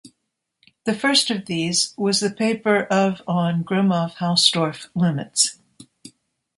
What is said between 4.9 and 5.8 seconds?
limits.